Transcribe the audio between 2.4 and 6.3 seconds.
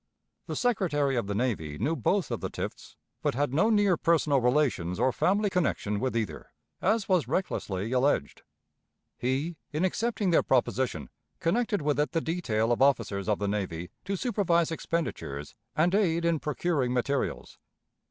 the Tifts, but had no near personal relations or family connection with